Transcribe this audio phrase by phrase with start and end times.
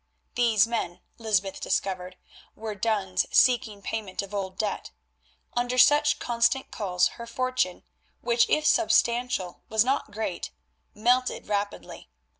[0.33, 2.15] These men, Lysbeth discovered,
[2.55, 4.89] were duns seeking payment of old debts.
[5.53, 7.83] Under such constant calls her fortune,
[8.21, 10.49] which if substantial was not great,
[10.95, 12.09] melted rapidly.